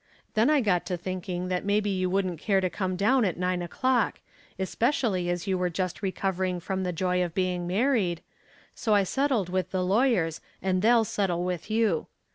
Then 0.33 0.49
I 0.49 0.61
got 0.61 0.83
to 0.87 0.97
thinking 0.97 1.49
that 1.49 1.63
maybe 1.63 1.91
you 1.91 2.09
wouldn't 2.09 2.39
care 2.39 2.59
to 2.59 2.71
come 2.71 2.95
down 2.95 3.23
at 3.23 3.37
nine 3.37 3.61
o'clock, 3.61 4.19
especially 4.57 5.29
as 5.29 5.45
you 5.45 5.61
are 5.61 5.69
just 5.69 6.01
recovering 6.01 6.59
from 6.59 6.81
the 6.81 6.91
joy 6.91 7.23
of 7.23 7.35
being 7.35 7.67
married, 7.67 8.23
so 8.73 8.95
I 8.95 9.03
settled 9.03 9.49
with 9.49 9.69
the 9.69 9.85
lawyers 9.85 10.41
and 10.59 10.81
they'll 10.81 11.05
settle 11.05 11.43
with 11.43 11.69
you. 11.69 12.07